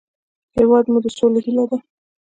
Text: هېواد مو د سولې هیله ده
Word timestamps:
هېواد 0.57 0.85
مو 0.91 0.99
د 1.03 1.07
سولې 1.17 1.39
هیله 1.45 1.63
ده 1.69 1.77